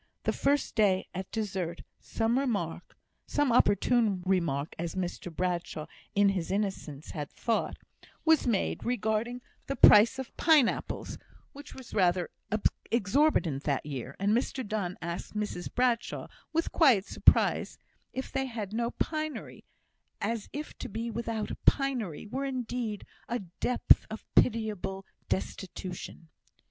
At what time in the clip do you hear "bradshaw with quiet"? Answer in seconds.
15.71-17.05